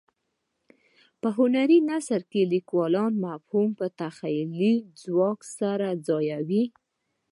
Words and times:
په 1.21 1.27
هنري 1.37 1.79
نثر 1.91 2.21
کې 2.31 2.41
لیکوال 2.53 2.95
مفاهیم 3.23 3.69
په 3.79 3.85
تخیلي 4.01 4.73
ځواک 5.03 5.39
سره 5.57 5.87
ځایوي. 6.07 6.63